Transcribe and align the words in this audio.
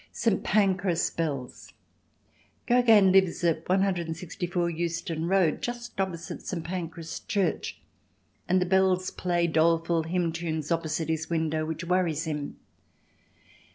St. 0.11 0.43
Pancras' 0.43 1.11
Bells 1.11 1.73
Gogin 2.67 3.11
lives 3.11 3.43
at 3.43 3.69
164 3.69 4.67
Euston 4.67 5.27
Road, 5.27 5.61
just 5.61 6.01
opposite 6.01 6.41
St. 6.41 6.63
Pancras 6.63 7.19
Church, 7.19 7.79
and 8.49 8.59
the 8.59 8.65
bells 8.65 9.11
play 9.11 9.45
doleful 9.45 10.01
hymn 10.01 10.31
tunes 10.31 10.71
opposite 10.71 11.09
his 11.09 11.29
window 11.29 11.67
which 11.67 11.83
worries 11.83 12.23
him. 12.23 12.55